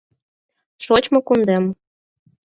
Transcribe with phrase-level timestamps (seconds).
[0.83, 1.65] Шочмо кундем…